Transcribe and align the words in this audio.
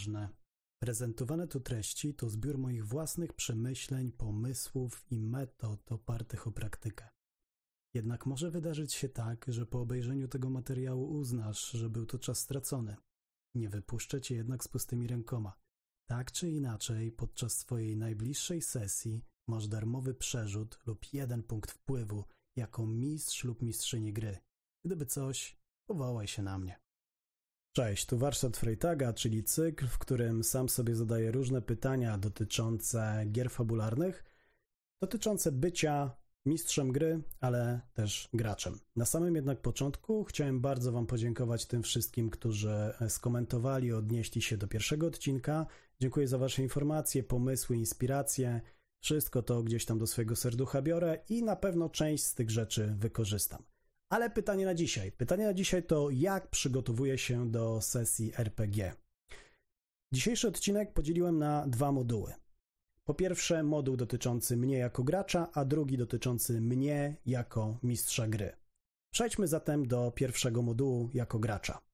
ważne. 0.00 0.28
Prezentowane 0.82 1.48
tu 1.48 1.60
treści 1.60 2.14
to 2.14 2.28
zbiór 2.28 2.58
moich 2.58 2.86
własnych 2.86 3.32
przemyśleń, 3.32 4.12
pomysłów 4.12 5.04
i 5.10 5.20
metod 5.20 5.92
opartych 5.92 6.46
o 6.46 6.52
praktykę. 6.52 7.08
Jednak 7.94 8.26
może 8.26 8.50
wydarzyć 8.50 8.94
się 8.94 9.08
tak, 9.08 9.46
że 9.48 9.66
po 9.66 9.80
obejrzeniu 9.80 10.28
tego 10.28 10.50
materiału 10.50 11.10
uznasz, 11.10 11.70
że 11.70 11.90
był 11.90 12.06
to 12.06 12.18
czas 12.18 12.38
stracony. 12.38 12.96
Nie 13.54 13.68
wypuszczę 13.68 14.20
cię 14.20 14.34
jednak 14.34 14.64
z 14.64 14.68
pustymi 14.68 15.06
rękoma. 15.06 15.52
Tak 16.08 16.32
czy 16.32 16.50
inaczej, 16.50 17.12
podczas 17.12 17.58
swojej 17.58 17.96
najbliższej 17.96 18.62
sesji 18.62 19.24
masz 19.48 19.68
darmowy 19.68 20.14
przerzut 20.14 20.78
lub 20.86 21.12
jeden 21.12 21.42
punkt 21.42 21.70
wpływu 21.70 22.24
jako 22.56 22.86
mistrz 22.86 23.44
lub 23.44 23.62
mistrzyni 23.62 24.12
gry. 24.12 24.38
Gdyby 24.84 25.06
coś, 25.06 25.56
powołaj 25.88 26.26
się 26.26 26.42
na 26.42 26.58
mnie. 26.58 26.80
Cześć, 27.72 28.06
tu 28.06 28.18
warsztat 28.18 28.56
Freytaga, 28.56 29.12
czyli 29.12 29.44
cykl, 29.44 29.86
w 29.86 29.98
którym 29.98 30.44
sam 30.44 30.68
sobie 30.68 30.94
zadaję 30.94 31.30
różne 31.30 31.62
pytania 31.62 32.18
dotyczące 32.18 33.24
gier 33.26 33.50
fabularnych, 33.50 34.24
dotyczące 35.02 35.52
bycia 35.52 36.16
mistrzem 36.46 36.92
gry, 36.92 37.22
ale 37.40 37.80
też 37.94 38.28
graczem. 38.34 38.78
Na 38.96 39.04
samym 39.04 39.34
jednak 39.34 39.60
początku 39.60 40.24
chciałem 40.24 40.60
bardzo 40.60 40.92
Wam 40.92 41.06
podziękować 41.06 41.66
tym 41.66 41.82
wszystkim, 41.82 42.30
którzy 42.30 42.94
skomentowali, 43.08 43.92
odnieśli 43.92 44.42
się 44.42 44.56
do 44.56 44.68
pierwszego 44.68 45.06
odcinka. 45.06 45.66
Dziękuję 46.00 46.28
za 46.28 46.38
Wasze 46.38 46.62
informacje, 46.62 47.22
pomysły, 47.22 47.76
inspiracje. 47.76 48.60
Wszystko 49.00 49.42
to 49.42 49.62
gdzieś 49.62 49.84
tam 49.84 49.98
do 49.98 50.06
swojego 50.06 50.36
serducha 50.36 50.82
biorę 50.82 51.18
i 51.28 51.42
na 51.42 51.56
pewno 51.56 51.88
część 51.88 52.24
z 52.24 52.34
tych 52.34 52.50
rzeczy 52.50 52.94
wykorzystam. 52.98 53.62
Ale 54.10 54.30
pytanie 54.30 54.64
na 54.64 54.74
dzisiaj. 54.74 55.12
Pytanie 55.12 55.44
na 55.44 55.54
dzisiaj 55.54 55.82
to 55.82 56.10
jak 56.10 56.48
przygotowuję 56.48 57.18
się 57.18 57.50
do 57.50 57.80
sesji 57.80 58.32
RPG. 58.38 58.92
Dzisiejszy 60.12 60.48
odcinek 60.48 60.92
podzieliłem 60.92 61.38
na 61.38 61.66
dwa 61.66 61.92
moduły. 61.92 62.34
Po 63.04 63.14
pierwsze, 63.14 63.62
moduł 63.62 63.96
dotyczący 63.96 64.56
mnie 64.56 64.78
jako 64.78 65.04
gracza, 65.04 65.50
a 65.52 65.64
drugi 65.64 65.98
dotyczący 65.98 66.60
mnie 66.60 67.16
jako 67.26 67.78
mistrza 67.82 68.28
gry. 68.28 68.52
Przejdźmy 69.12 69.48
zatem 69.48 69.88
do 69.88 70.10
pierwszego 70.10 70.62
modułu 70.62 71.10
jako 71.14 71.38
gracza. 71.38 71.89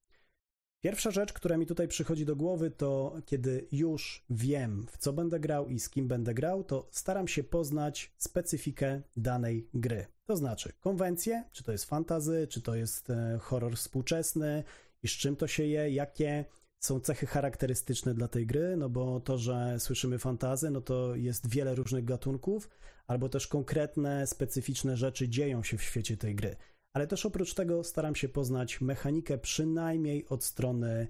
Pierwsza 0.83 1.11
rzecz, 1.11 1.33
która 1.33 1.57
mi 1.57 1.65
tutaj 1.65 1.87
przychodzi 1.87 2.25
do 2.25 2.35
głowy, 2.35 2.71
to 2.71 3.15
kiedy 3.25 3.67
już 3.71 4.25
wiem, 4.29 4.85
w 4.91 4.97
co 4.97 5.13
będę 5.13 5.39
grał 5.39 5.69
i 5.69 5.79
z 5.79 5.89
kim 5.89 6.07
będę 6.07 6.33
grał, 6.33 6.63
to 6.63 6.87
staram 6.91 7.27
się 7.27 7.43
poznać 7.43 8.13
specyfikę 8.17 9.01
danej 9.15 9.69
gry. 9.73 10.05
To 10.25 10.37
znaczy 10.37 10.73
konwencję, 10.79 11.43
czy 11.51 11.63
to 11.63 11.71
jest 11.71 11.85
fantazy, 11.85 12.47
czy 12.49 12.61
to 12.61 12.75
jest 12.75 13.09
e, 13.09 13.37
horror 13.41 13.75
współczesny 13.75 14.63
i 15.03 15.07
z 15.07 15.11
czym 15.11 15.35
to 15.35 15.47
się 15.47 15.63
je, 15.63 15.89
jakie 15.89 16.45
są 16.79 16.99
cechy 16.99 17.25
charakterystyczne 17.25 18.13
dla 18.13 18.27
tej 18.27 18.45
gry, 18.45 18.77
no 18.77 18.89
bo 18.89 19.19
to, 19.19 19.37
że 19.37 19.79
słyszymy 19.79 20.19
fantazy, 20.19 20.71
no 20.71 20.81
to 20.81 21.15
jest 21.15 21.49
wiele 21.49 21.75
różnych 21.75 22.05
gatunków, 22.05 22.69
albo 23.07 23.29
też 23.29 23.47
konkretne, 23.47 24.27
specyficzne 24.27 24.97
rzeczy 24.97 25.29
dzieją 25.29 25.63
się 25.63 25.77
w 25.77 25.83
świecie 25.83 26.17
tej 26.17 26.35
gry 26.35 26.55
ale 26.97 27.07
też 27.07 27.25
oprócz 27.25 27.53
tego 27.53 27.83
staram 27.83 28.15
się 28.15 28.29
poznać 28.29 28.81
mechanikę 28.81 29.37
przynajmniej 29.37 30.27
od 30.27 30.43
strony 30.43 31.07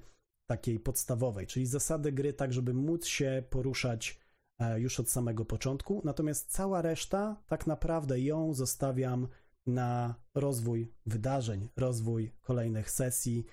takiej 0.49 0.79
podstawowej, 0.79 1.47
czyli 1.47 1.66
zasady 1.66 2.11
gry, 2.11 2.33
tak 2.33 2.53
żeby 2.53 2.73
móc 2.73 3.05
się 3.05 3.44
poruszać 3.49 4.19
e, 4.59 4.79
już 4.79 4.99
od 4.99 5.09
samego 5.09 5.45
początku. 5.45 6.02
Natomiast 6.05 6.52
cała 6.52 6.81
reszta, 6.81 7.44
tak 7.47 7.67
naprawdę 7.67 8.19
ją 8.19 8.53
zostawiam 8.53 9.28
na 9.67 10.16
rozwój 10.35 10.94
wydarzeń, 11.06 11.69
rozwój 11.78 12.31
kolejnych 12.41 12.91
sesji 12.91 13.45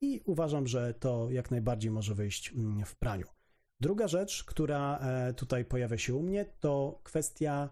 i 0.00 0.20
uważam, 0.24 0.66
że 0.66 0.94
to 0.94 1.30
jak 1.30 1.50
najbardziej 1.50 1.90
może 1.90 2.14
wyjść 2.14 2.52
mm, 2.52 2.84
w 2.84 2.96
praniu. 2.96 3.26
Druga 3.80 4.08
rzecz, 4.08 4.44
która 4.44 4.98
e, 4.98 5.34
tutaj 5.34 5.64
pojawia 5.64 5.98
się 5.98 6.14
u 6.14 6.22
mnie, 6.22 6.44
to 6.60 7.00
kwestia 7.02 7.70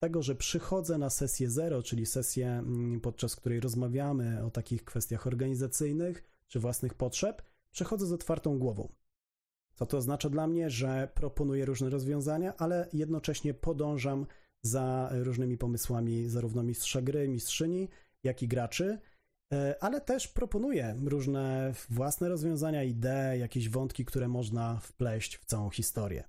tego, 0.00 0.22
że 0.22 0.34
przychodzę 0.34 0.98
na 0.98 1.10
sesję 1.10 1.50
zero, 1.50 1.82
czyli 1.82 2.06
sesję, 2.06 2.48
mm, 2.48 3.00
podczas 3.00 3.36
której 3.36 3.60
rozmawiamy 3.60 4.44
o 4.44 4.50
takich 4.50 4.84
kwestiach 4.84 5.26
organizacyjnych 5.26 6.24
czy 6.48 6.60
własnych 6.60 6.94
potrzeb, 6.94 7.42
przychodzę 7.70 8.06
z 8.06 8.12
otwartą 8.12 8.58
głową. 8.58 8.88
Co 9.74 9.86
to 9.86 9.96
oznacza 9.96 10.30
dla 10.30 10.46
mnie, 10.46 10.70
że 10.70 11.08
proponuję 11.14 11.64
różne 11.64 11.90
rozwiązania, 11.90 12.56
ale 12.56 12.88
jednocześnie 12.92 13.54
podążam 13.54 14.26
za 14.62 15.10
różnymi 15.12 15.58
pomysłami 15.58 16.28
zarówno 16.28 16.62
mistrza 16.62 17.02
gry, 17.02 17.28
mistrzyni, 17.28 17.88
jak 18.24 18.42
i 18.42 18.48
graczy, 18.48 18.98
e, 19.52 19.76
ale 19.80 20.00
też 20.00 20.28
proponuję 20.28 20.96
różne 21.04 21.72
własne 21.90 22.28
rozwiązania, 22.28 22.84
idee, 22.84 23.38
jakieś 23.38 23.68
wątki, 23.68 24.04
które 24.04 24.28
można 24.28 24.78
wpleść 24.80 25.36
w 25.36 25.44
całą 25.44 25.70
historię. 25.70 26.24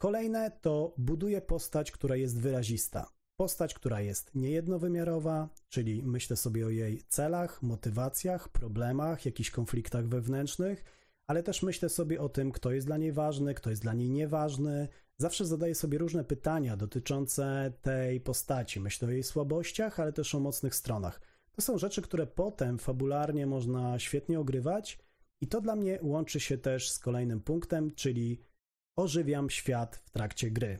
Kolejne 0.00 0.50
to 0.60 0.94
buduje 0.98 1.40
postać, 1.40 1.90
która 1.90 2.16
jest 2.16 2.40
wyrazista. 2.40 3.10
Postać, 3.36 3.74
która 3.74 4.00
jest 4.00 4.34
niejednowymiarowa, 4.34 5.48
czyli 5.68 6.02
myślę 6.02 6.36
sobie 6.36 6.66
o 6.66 6.70
jej 6.70 7.02
celach, 7.08 7.62
motywacjach, 7.62 8.48
problemach, 8.48 9.26
jakichś 9.26 9.50
konfliktach 9.50 10.08
wewnętrznych, 10.08 10.84
ale 11.26 11.42
też 11.42 11.62
myślę 11.62 11.88
sobie 11.88 12.20
o 12.20 12.28
tym, 12.28 12.52
kto 12.52 12.72
jest 12.72 12.86
dla 12.86 12.96
niej 12.96 13.12
ważny, 13.12 13.54
kto 13.54 13.70
jest 13.70 13.82
dla 13.82 13.94
niej 13.94 14.10
nieważny. 14.10 14.88
Zawsze 15.16 15.46
zadaję 15.46 15.74
sobie 15.74 15.98
różne 15.98 16.24
pytania 16.24 16.76
dotyczące 16.76 17.72
tej 17.82 18.20
postaci. 18.20 18.80
Myślę 18.80 19.08
o 19.08 19.10
jej 19.10 19.22
słabościach, 19.22 20.00
ale 20.00 20.12
też 20.12 20.34
o 20.34 20.40
mocnych 20.40 20.74
stronach. 20.74 21.20
To 21.52 21.62
są 21.62 21.78
rzeczy, 21.78 22.02
które 22.02 22.26
potem 22.26 22.78
fabularnie 22.78 23.46
można 23.46 23.98
świetnie 23.98 24.40
ogrywać, 24.40 24.98
i 25.40 25.46
to 25.46 25.60
dla 25.60 25.76
mnie 25.76 25.98
łączy 26.02 26.40
się 26.40 26.58
też 26.58 26.90
z 26.90 26.98
kolejnym 26.98 27.40
punktem, 27.40 27.94
czyli 27.94 28.49
ożywiam 28.96 29.50
świat 29.50 29.96
w 29.96 30.10
trakcie 30.10 30.50
gry. 30.50 30.78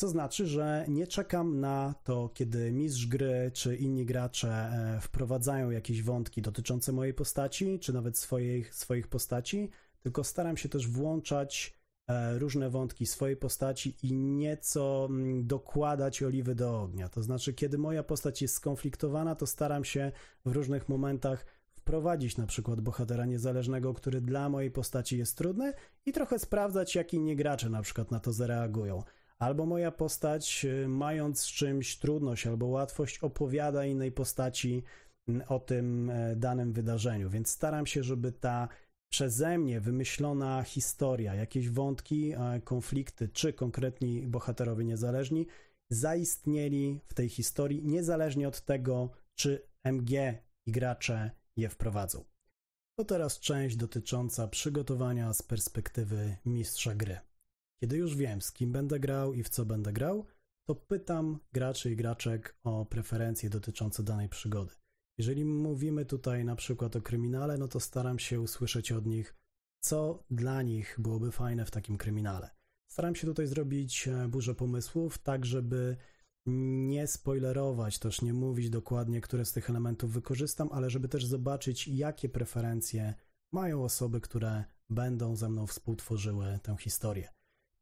Co 0.00 0.08
znaczy, 0.08 0.46
że 0.46 0.84
nie 0.88 1.06
czekam 1.06 1.60
na 1.60 1.94
to, 2.04 2.28
kiedy 2.28 2.72
mistrz 2.72 3.06
gry 3.06 3.50
czy 3.54 3.76
inni 3.76 4.06
gracze 4.06 4.48
e, 4.48 5.00
wprowadzają 5.00 5.70
jakieś 5.70 6.02
wątki 6.02 6.42
dotyczące 6.42 6.92
mojej 6.92 7.14
postaci, 7.14 7.78
czy 7.78 7.92
nawet 7.92 8.18
swoich, 8.18 8.74
swoich 8.74 9.08
postaci, 9.08 9.70
tylko 10.00 10.24
staram 10.24 10.56
się 10.56 10.68
też 10.68 10.88
włączać 10.88 11.74
e, 12.08 12.38
różne 12.38 12.70
wątki 12.70 13.06
swojej 13.06 13.36
postaci 13.36 13.96
i 14.02 14.12
nieco 14.12 15.06
mm, 15.10 15.46
dokładać 15.46 16.22
oliwy 16.22 16.54
do 16.54 16.80
ognia. 16.80 17.08
To 17.08 17.22
znaczy, 17.22 17.54
kiedy 17.54 17.78
moja 17.78 18.02
postać 18.02 18.42
jest 18.42 18.54
skonfliktowana, 18.54 19.34
to 19.34 19.46
staram 19.46 19.84
się 19.84 20.12
w 20.44 20.52
różnych 20.52 20.88
momentach 20.88 21.46
wprowadzić 21.90 22.36
na 22.36 22.46
przykład 22.46 22.80
bohatera 22.80 23.26
niezależnego, 23.26 23.94
który 23.94 24.20
dla 24.20 24.48
mojej 24.48 24.70
postaci 24.70 25.18
jest 25.18 25.36
trudny 25.36 25.72
i 26.06 26.12
trochę 26.12 26.38
sprawdzać, 26.38 26.94
jak 26.94 27.14
inni 27.14 27.36
gracze 27.36 27.70
na 27.70 27.82
przykład 27.82 28.10
na 28.10 28.20
to 28.20 28.32
zareagują. 28.32 29.02
Albo 29.38 29.66
moja 29.66 29.90
postać, 29.90 30.64
y, 30.64 30.88
mając 30.88 31.46
czymś 31.46 31.98
trudność 31.98 32.46
albo 32.46 32.66
łatwość, 32.66 33.18
opowiada 33.18 33.84
innej 33.84 34.12
postaci 34.12 34.82
mm, 35.28 35.42
o 35.48 35.58
tym 35.58 36.10
e, 36.10 36.36
danym 36.36 36.72
wydarzeniu. 36.72 37.30
Więc 37.30 37.50
staram 37.50 37.86
się, 37.86 38.02
żeby 38.02 38.32
ta 38.32 38.68
przeze 39.08 39.58
mnie 39.58 39.80
wymyślona 39.80 40.62
historia, 40.62 41.34
jakieś 41.34 41.70
wątki, 41.70 42.32
e, 42.32 42.60
konflikty, 42.64 43.28
czy 43.28 43.52
konkretni 43.52 44.26
bohaterowie 44.26 44.84
niezależni, 44.84 45.46
zaistnieli 45.88 47.00
w 47.06 47.14
tej 47.14 47.28
historii, 47.28 47.82
niezależnie 47.84 48.48
od 48.48 48.60
tego, 48.60 49.10
czy 49.34 49.68
MG 49.84 50.10
i 50.66 50.72
gracze 50.72 51.39
je 51.60 51.68
wprowadzą. 51.68 52.24
To 52.98 53.04
teraz 53.04 53.40
część 53.40 53.76
dotycząca 53.76 54.48
przygotowania 54.48 55.32
z 55.32 55.42
perspektywy 55.42 56.36
mistrza 56.44 56.94
gry. 56.94 57.18
Kiedy 57.80 57.96
już 57.96 58.16
wiem, 58.16 58.42
z 58.42 58.52
kim 58.52 58.72
będę 58.72 59.00
grał 59.00 59.34
i 59.34 59.42
w 59.42 59.48
co 59.48 59.64
będę 59.64 59.92
grał, 59.92 60.26
to 60.68 60.74
pytam 60.74 61.38
graczy 61.52 61.90
i 61.92 61.96
graczek 61.96 62.58
o 62.64 62.86
preferencje 62.86 63.50
dotyczące 63.50 64.02
danej 64.02 64.28
przygody. 64.28 64.74
Jeżeli 65.18 65.44
mówimy 65.44 66.04
tutaj 66.04 66.44
na 66.44 66.56
przykład 66.56 66.96
o 66.96 67.02
kryminale, 67.02 67.58
no 67.58 67.68
to 67.68 67.80
staram 67.80 68.18
się 68.18 68.40
usłyszeć 68.40 68.92
od 68.92 69.06
nich, 69.06 69.36
co 69.80 70.24
dla 70.30 70.62
nich 70.62 70.96
byłoby 70.98 71.32
fajne 71.32 71.64
w 71.64 71.70
takim 71.70 71.98
kryminale. 71.98 72.50
Staram 72.90 73.14
się 73.14 73.26
tutaj 73.26 73.46
zrobić 73.46 74.08
e, 74.08 74.28
burzę 74.28 74.54
pomysłów, 74.54 75.18
tak 75.18 75.46
żeby 75.46 75.96
nie 76.88 77.06
spoilerować, 77.06 77.98
też 77.98 78.22
nie 78.22 78.32
mówić 78.32 78.70
dokładnie, 78.70 79.20
które 79.20 79.44
z 79.44 79.52
tych 79.52 79.70
elementów 79.70 80.12
wykorzystam, 80.12 80.68
ale 80.72 80.90
żeby 80.90 81.08
też 81.08 81.26
zobaczyć, 81.26 81.88
jakie 81.88 82.28
preferencje 82.28 83.14
mają 83.52 83.84
osoby, 83.84 84.20
które 84.20 84.64
będą 84.90 85.36
ze 85.36 85.48
mną 85.48 85.66
współtworzyły 85.66 86.58
tę 86.62 86.76
historię. 86.80 87.28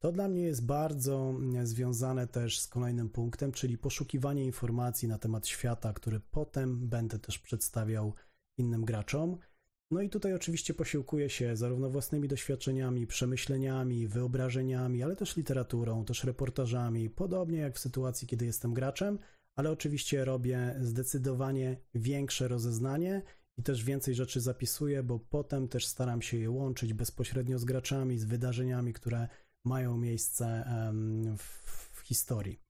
To 0.03 0.13
dla 0.13 0.29
mnie 0.29 0.43
jest 0.43 0.67
bardzo 0.67 1.35
związane 1.63 2.27
też 2.27 2.61
z 2.61 2.67
kolejnym 2.67 3.09
punktem, 3.09 3.53
czyli 3.53 3.79
poszukiwanie 3.79 4.45
informacji 4.45 5.09
na 5.09 5.19
temat 5.19 5.47
świata, 5.47 5.93
który 5.93 6.21
potem 6.21 6.89
będę 6.89 7.19
też 7.19 7.39
przedstawiał 7.39 8.15
innym 8.59 8.85
graczom. 8.85 9.39
No 9.91 10.01
i 10.01 10.11
tutaj 10.11 10.35
oczywiście 10.35 10.75
posiłkuję 10.75 11.31
się 11.31 11.57
zarówno 11.57 11.91
własnymi 11.91 12.29
doświadczeniami, 12.29 13.07
przemyśleniami, 13.07 14.09
wyobrażeniami, 14.09 15.03
ale 15.03 15.17
też 15.17 15.37
literaturą, 15.37 16.05
też 16.05 16.25
reportażami, 16.25 17.11
podobnie 17.11 17.59
jak 17.59 17.75
w 17.75 17.79
sytuacji, 17.79 18.29
kiedy 18.29 18.47
jestem 18.47 18.75
graczem, 18.75 19.19
ale 19.57 19.71
oczywiście 19.71 20.25
robię 20.25 20.77
zdecydowanie 20.81 21.77
większe 21.95 22.49
rozeznanie 22.49 23.23
i 23.57 23.63
też 23.63 23.85
więcej 23.85 24.15
rzeczy 24.15 24.41
zapisuję, 24.41 25.03
bo 25.03 25.19
potem 25.19 25.69
też 25.69 25.87
staram 25.87 26.23
się 26.23 26.37
je 26.37 26.51
łączyć 26.51 26.95
bezpośrednio 26.95 27.59
z 27.59 27.65
graczami, 27.65 28.19
z 28.19 28.25
wydarzeniami, 28.25 28.93
które 28.93 29.29
mają 29.65 29.97
miejsce 29.97 30.65
w 31.95 32.01
historii. 32.05 32.68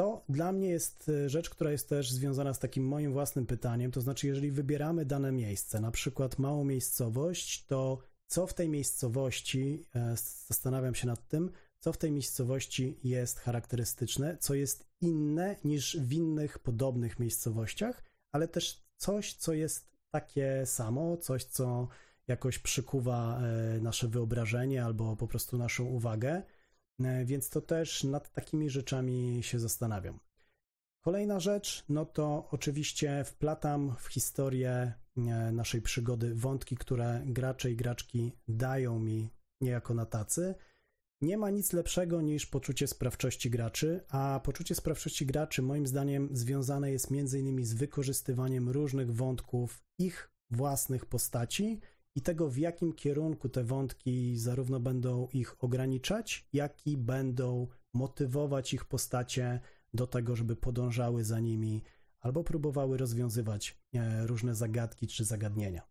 To 0.00 0.24
dla 0.28 0.52
mnie 0.52 0.68
jest 0.68 1.08
e, 1.08 1.28
rzecz, 1.28 1.50
która 1.50 1.70
jest 1.70 1.88
też 1.88 2.12
związana 2.12 2.54
z 2.54 2.58
takim 2.58 2.88
moim 2.88 3.12
własnym 3.12 3.46
pytaniem, 3.46 3.90
to 3.90 4.00
znaczy, 4.00 4.26
jeżeli 4.26 4.50
wybieramy 4.50 5.04
dane 5.04 5.32
miejsce, 5.32 5.80
na 5.80 5.90
przykład 5.90 6.38
małą 6.38 6.64
miejscowość, 6.64 7.66
to 7.66 7.98
co 8.26 8.46
w 8.46 8.54
tej 8.54 8.68
miejscowości, 8.68 9.86
e, 9.94 10.16
zastanawiam 10.46 10.94
się 10.94 11.06
nad 11.06 11.28
tym, 11.28 11.50
co 11.80 11.92
w 11.92 11.96
tej 11.96 12.10
miejscowości 12.10 12.98
jest 13.04 13.40
charakterystyczne, 13.40 14.36
co 14.40 14.54
jest 14.54 14.86
inne 15.00 15.56
niż 15.64 15.96
w 16.00 16.12
innych 16.12 16.58
podobnych 16.58 17.18
miejscowościach, 17.18 18.04
ale 18.32 18.48
też 18.48 18.82
coś, 18.96 19.34
co 19.34 19.52
jest 19.52 19.88
takie 20.10 20.66
samo, 20.66 21.16
coś, 21.16 21.44
co 21.44 21.88
jakoś 22.28 22.58
przykuwa 22.58 23.40
e, 23.40 23.80
nasze 23.80 24.08
wyobrażenie 24.08 24.84
albo 24.84 25.16
po 25.16 25.28
prostu 25.28 25.58
naszą 25.58 25.84
uwagę. 25.84 26.42
E, 27.04 27.24
więc 27.24 27.50
to 27.50 27.60
też 27.60 28.04
nad 28.04 28.32
takimi 28.32 28.70
rzeczami 28.70 29.38
się 29.42 29.58
zastanawiam. 29.58 30.20
Kolejna 31.00 31.40
rzecz, 31.40 31.84
no 31.88 32.06
to 32.06 32.48
oczywiście 32.50 33.24
wplatam 33.24 33.94
w 33.98 34.06
historię 34.06 34.70
e, 35.16 35.22
naszej 35.52 35.82
przygody 35.82 36.34
wątki, 36.34 36.76
które 36.76 37.22
gracze 37.26 37.70
i 37.70 37.76
graczki 37.76 38.32
dają 38.48 38.98
mi 38.98 39.30
niejako 39.60 39.94
na 39.94 40.06
tacy. 40.06 40.54
Nie 41.20 41.38
ma 41.38 41.50
nic 41.50 41.72
lepszego 41.72 42.20
niż 42.20 42.46
poczucie 42.46 42.86
sprawczości 42.86 43.50
graczy, 43.50 44.04
a 44.08 44.40
poczucie 44.44 44.74
sprawczości 44.74 45.26
graczy 45.26 45.62
moim 45.62 45.86
zdaniem 45.86 46.28
związane 46.32 46.90
jest 46.90 47.12
m.in. 47.12 47.64
z 47.64 47.74
wykorzystywaniem 47.74 48.68
różnych 48.68 49.14
wątków 49.14 49.82
ich 49.98 50.30
własnych 50.50 51.06
postaci 51.06 51.80
i 52.18 52.20
tego, 52.20 52.48
w 52.48 52.56
jakim 52.58 52.92
kierunku 52.92 53.48
te 53.48 53.64
wątki 53.64 54.36
zarówno 54.36 54.80
będą 54.80 55.28
ich 55.32 55.64
ograniczać, 55.64 56.48
jak 56.52 56.86
i 56.86 56.96
będą 56.96 57.66
motywować 57.94 58.74
ich 58.74 58.84
postacie 58.84 59.60
do 59.94 60.06
tego, 60.06 60.36
żeby 60.36 60.56
podążały 60.56 61.24
za 61.24 61.40
nimi 61.40 61.82
albo 62.20 62.44
próbowały 62.44 62.96
rozwiązywać 62.96 63.78
e, 63.94 64.26
różne 64.26 64.54
zagadki 64.54 65.06
czy 65.06 65.24
zagadnienia. 65.24 65.82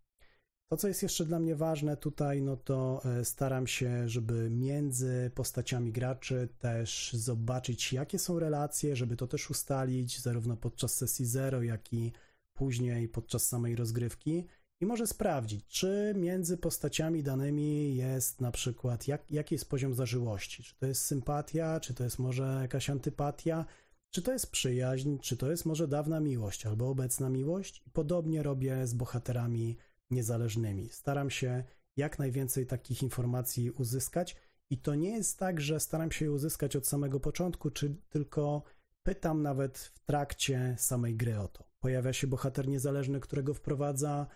To, 0.67 0.77
co 0.77 0.87
jest 0.87 1.03
jeszcze 1.03 1.25
dla 1.25 1.39
mnie 1.39 1.55
ważne 1.55 1.97
tutaj, 1.97 2.41
no 2.41 2.57
to 2.57 3.01
e, 3.05 3.25
staram 3.25 3.67
się, 3.67 4.09
żeby 4.09 4.49
między 4.49 5.31
postaciami 5.35 5.91
graczy 5.91 6.47
też 6.59 7.13
zobaczyć, 7.13 7.93
jakie 7.93 8.19
są 8.19 8.39
relacje, 8.39 8.95
żeby 8.95 9.15
to 9.15 9.27
też 9.27 9.49
ustalić, 9.49 10.19
zarówno 10.19 10.57
podczas 10.57 10.95
sesji 10.95 11.25
zero, 11.25 11.63
jak 11.63 11.93
i 11.93 12.11
później 12.53 13.07
podczas 13.09 13.47
samej 13.47 13.75
rozgrywki 13.75 14.47
i 14.81 14.85
może 14.85 15.07
sprawdzić, 15.07 15.67
czy 15.67 16.13
między 16.17 16.57
postaciami 16.57 17.23
danymi 17.23 17.95
jest 17.95 18.41
na 18.41 18.51
przykład, 18.51 19.07
jak, 19.07 19.31
jaki 19.31 19.55
jest 19.55 19.69
poziom 19.69 19.93
zażyłości. 19.93 20.63
Czy 20.63 20.75
to 20.75 20.85
jest 20.85 21.01
sympatia, 21.01 21.79
czy 21.79 21.93
to 21.93 22.03
jest 22.03 22.19
może 22.19 22.59
jakaś 22.61 22.89
antypatia, 22.89 23.65
czy 24.09 24.21
to 24.21 24.33
jest 24.33 24.51
przyjaźń, 24.51 25.17
czy 25.17 25.37
to 25.37 25.51
jest 25.51 25.65
może 25.65 25.87
dawna 25.87 26.19
miłość 26.19 26.65
albo 26.65 26.89
obecna 26.89 27.29
miłość. 27.29 27.83
I 27.87 27.89
podobnie 27.89 28.43
robię 28.43 28.87
z 28.87 28.93
bohaterami 28.93 29.77
niezależnymi. 30.11 30.89
Staram 30.89 31.29
się 31.29 31.63
jak 31.97 32.19
najwięcej 32.19 32.67
takich 32.67 33.03
informacji 33.03 33.71
uzyskać. 33.71 34.35
I 34.69 34.77
to 34.77 34.95
nie 34.95 35.09
jest 35.09 35.39
tak, 35.39 35.61
że 35.61 35.79
staram 35.79 36.11
się 36.11 36.25
je 36.25 36.31
uzyskać 36.31 36.75
od 36.75 36.87
samego 36.87 37.19
początku, 37.19 37.71
czy 37.71 37.95
tylko 38.09 38.63
pytam 39.03 39.41
nawet 39.41 39.77
w 39.77 39.99
trakcie 39.99 40.75
samej 40.77 41.15
gry 41.15 41.39
o 41.39 41.47
to. 41.47 41.63
Pojawia 41.79 42.13
się 42.13 42.27
bohater 42.27 42.67
niezależny, 42.67 43.19
którego 43.19 43.53
wprowadza 43.53 44.27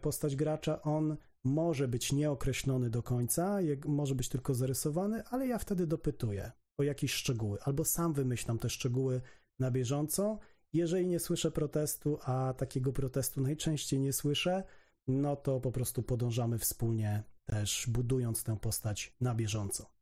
postać 0.00 0.36
gracza, 0.36 0.82
on 0.82 1.16
może 1.44 1.88
być 1.88 2.12
nieokreślony 2.12 2.90
do 2.90 3.02
końca, 3.02 3.58
może 3.86 4.14
być 4.14 4.28
tylko 4.28 4.54
zarysowany, 4.54 5.24
ale 5.24 5.46
ja 5.46 5.58
wtedy 5.58 5.86
dopytuję 5.86 6.52
o 6.78 6.82
jakieś 6.82 7.12
szczegóły, 7.12 7.58
albo 7.62 7.84
sam 7.84 8.12
wymyślam 8.12 8.58
te 8.58 8.70
szczegóły 8.70 9.20
na 9.58 9.70
bieżąco. 9.70 10.38
Jeżeli 10.72 11.06
nie 11.06 11.20
słyszę 11.20 11.50
protestu, 11.50 12.18
a 12.22 12.54
takiego 12.56 12.92
protestu 12.92 13.40
najczęściej 13.40 14.00
nie 14.00 14.12
słyszę, 14.12 14.64
no 15.08 15.36
to 15.36 15.60
po 15.60 15.72
prostu 15.72 16.02
podążamy 16.02 16.58
wspólnie, 16.58 17.22
też 17.44 17.86
budując 17.88 18.44
tę 18.44 18.56
postać 18.56 19.16
na 19.20 19.34
bieżąco. 19.34 19.93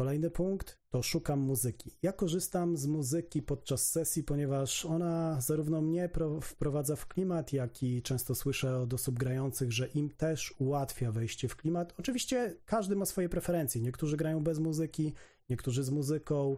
Kolejny 0.00 0.30
punkt 0.30 0.78
to 0.90 1.02
szukam 1.02 1.40
muzyki. 1.40 1.90
Ja 2.02 2.12
korzystam 2.12 2.76
z 2.76 2.86
muzyki 2.86 3.42
podczas 3.42 3.90
sesji, 3.90 4.22
ponieważ 4.22 4.84
ona 4.84 5.40
zarówno 5.40 5.80
mnie 5.80 6.10
wprowadza 6.42 6.96
w 6.96 7.06
klimat, 7.06 7.52
jak 7.52 7.82
i 7.82 8.02
często 8.02 8.34
słyszę 8.34 8.78
od 8.78 8.94
osób 8.94 9.18
grających, 9.18 9.72
że 9.72 9.86
im 9.86 10.10
też 10.10 10.54
ułatwia 10.58 11.12
wejście 11.12 11.48
w 11.48 11.56
klimat. 11.56 11.94
Oczywiście 11.98 12.56
każdy 12.64 12.96
ma 12.96 13.06
swoje 13.06 13.28
preferencje. 13.28 13.80
Niektórzy 13.80 14.16
grają 14.16 14.44
bez 14.44 14.58
muzyki, 14.58 15.12
niektórzy 15.50 15.84
z 15.84 15.90
muzyką. 15.90 16.56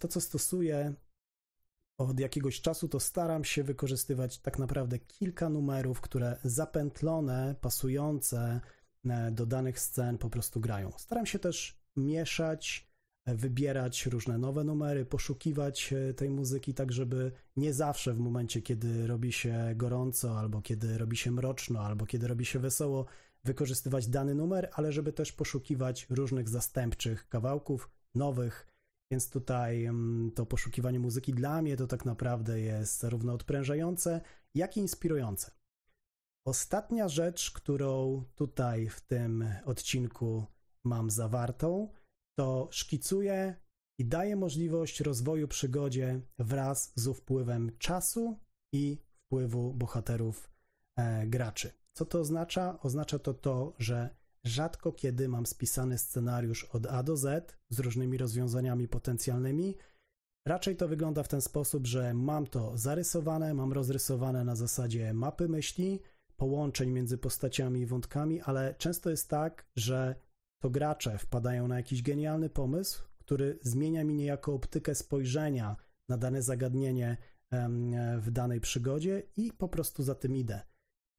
To, 0.00 0.08
co 0.08 0.20
stosuję 0.20 0.94
od 1.98 2.20
jakiegoś 2.20 2.60
czasu, 2.60 2.88
to 2.88 3.00
staram 3.00 3.44
się 3.44 3.62
wykorzystywać 3.62 4.38
tak 4.38 4.58
naprawdę 4.58 4.98
kilka 4.98 5.48
numerów, 5.48 6.00
które 6.00 6.36
zapętlone, 6.44 7.54
pasujące 7.60 8.60
e, 9.04 9.30
do 9.30 9.46
danych 9.46 9.80
scen 9.80 10.18
po 10.18 10.30
prostu 10.30 10.60
grają. 10.60 10.92
Staram 10.96 11.26
się 11.26 11.38
też 11.38 11.79
mieszać, 11.96 12.90
wybierać 13.26 14.06
różne 14.06 14.38
nowe 14.38 14.64
numery, 14.64 15.04
poszukiwać 15.04 15.92
e, 15.92 16.14
tej 16.14 16.30
muzyki, 16.30 16.74
tak 16.74 16.92
żeby 16.92 17.32
nie 17.56 17.74
zawsze 17.74 18.14
w 18.14 18.18
momencie, 18.18 18.62
kiedy 18.62 19.06
robi 19.06 19.32
się 19.32 19.72
gorąco, 19.76 20.38
albo 20.38 20.62
kiedy 20.62 20.98
robi 20.98 21.16
się 21.16 21.30
mroczno, 21.30 21.80
albo 21.80 22.06
kiedy 22.06 22.28
robi 22.28 22.44
się 22.44 22.58
wesoło, 22.58 23.06
wykorzystywać 23.44 24.08
dany 24.08 24.34
numer, 24.34 24.70
ale 24.72 24.92
żeby 24.92 25.12
też 25.12 25.32
poszukiwać 25.32 26.06
różnych 26.10 26.48
zastępczych 26.48 27.28
kawałków, 27.28 27.90
nowych. 28.14 28.66
Więc 29.12 29.30
tutaj 29.30 29.84
mm, 29.84 30.30
to 30.30 30.46
poszukiwanie 30.46 31.00
muzyki 31.00 31.34
dla 31.34 31.62
mnie 31.62 31.76
to 31.76 31.86
tak 31.86 32.04
naprawdę 32.04 32.60
jest 32.60 32.98
zarówno 32.98 33.32
odprężające, 33.32 34.20
jak 34.54 34.76
i 34.76 34.80
inspirujące. 34.80 35.50
Ostatnia 36.46 37.08
rzecz, 37.08 37.50
którą 37.50 38.24
tutaj 38.34 38.88
w 38.88 39.00
tym 39.00 39.44
odcinku 39.64 40.46
mam 40.84 41.10
zawartą, 41.10 41.88
to 42.38 42.68
szkicuję 42.70 43.56
i 43.98 44.04
daję 44.04 44.36
możliwość 44.36 45.00
rozwoju 45.00 45.48
przygodzie 45.48 46.20
wraz 46.38 46.92
z 46.94 47.16
wpływem 47.16 47.70
czasu 47.78 48.38
i 48.72 48.98
wpływu 49.26 49.74
bohaterów 49.74 50.50
e, 50.96 51.26
graczy. 51.26 51.72
Co 51.92 52.04
to 52.04 52.20
oznacza? 52.20 52.78
Oznacza 52.82 53.18
to 53.18 53.34
to, 53.34 53.74
że 53.78 54.16
rzadko 54.44 54.92
kiedy 54.92 55.28
mam 55.28 55.46
spisany 55.46 55.98
scenariusz 55.98 56.64
od 56.64 56.86
A 56.86 57.02
do 57.02 57.16
Z 57.16 57.58
z 57.68 57.78
różnymi 57.78 58.18
rozwiązaniami 58.18 58.88
potencjalnymi. 58.88 59.76
Raczej 60.46 60.76
to 60.76 60.88
wygląda 60.88 61.22
w 61.22 61.28
ten 61.28 61.40
sposób, 61.40 61.86
że 61.86 62.14
mam 62.14 62.46
to 62.46 62.78
zarysowane, 62.78 63.54
mam 63.54 63.72
rozrysowane 63.72 64.44
na 64.44 64.56
zasadzie 64.56 65.14
mapy 65.14 65.48
myśli, 65.48 66.00
połączeń 66.36 66.90
między 66.90 67.18
postaciami 67.18 67.80
i 67.80 67.86
wątkami, 67.86 68.40
ale 68.40 68.74
często 68.74 69.10
jest 69.10 69.28
tak, 69.28 69.66
że 69.76 70.14
to 70.60 70.70
gracze 70.70 71.18
wpadają 71.18 71.68
na 71.68 71.76
jakiś 71.76 72.02
genialny 72.02 72.50
pomysł, 72.50 73.02
który 73.18 73.58
zmienia 73.62 74.04
mi 74.04 74.14
niejako 74.14 74.54
optykę 74.54 74.94
spojrzenia 74.94 75.76
na 76.08 76.16
dane 76.16 76.42
zagadnienie 76.42 77.16
w 78.18 78.30
danej 78.30 78.60
przygodzie 78.60 79.22
i 79.36 79.52
po 79.52 79.68
prostu 79.68 80.02
za 80.02 80.14
tym 80.14 80.36
idę. 80.36 80.60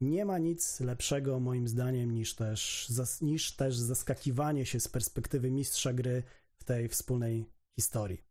Nie 0.01 0.25
ma 0.25 0.37
nic 0.37 0.79
lepszego 0.79 1.39
moim 1.39 1.67
zdaniem 1.67 2.11
niż 2.11 2.35
też, 2.35 2.91
niż 3.21 3.55
też 3.55 3.77
zaskakiwanie 3.77 4.65
się 4.65 4.79
z 4.79 4.87
perspektywy 4.87 5.51
mistrza 5.51 5.93
gry 5.93 6.23
w 6.55 6.63
tej 6.63 6.89
wspólnej 6.89 7.49
historii. 7.79 8.21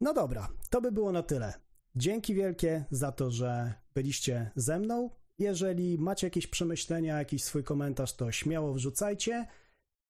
No 0.00 0.14
dobra, 0.14 0.48
to 0.70 0.80
by 0.80 0.92
było 0.92 1.12
na 1.12 1.22
tyle. 1.22 1.52
Dzięki 1.96 2.34
wielkie 2.34 2.84
za 2.90 3.12
to, 3.12 3.30
że 3.30 3.74
byliście 3.94 4.50
ze 4.56 4.78
mną. 4.78 5.10
Jeżeli 5.38 5.98
macie 5.98 6.26
jakieś 6.26 6.46
przemyślenia, 6.46 7.18
jakiś 7.18 7.44
swój 7.44 7.64
komentarz, 7.64 8.16
to 8.16 8.32
śmiało 8.32 8.74
wrzucajcie 8.74 9.46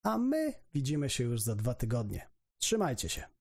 a 0.04 0.18
my 0.18 0.52
widzimy 0.75 1.11
się 1.11 1.25
już 1.25 1.40
za 1.40 1.54
dwa 1.54 1.75
tygodnie. 1.75 2.28
Trzymajcie 2.58 3.08
się. 3.08 3.33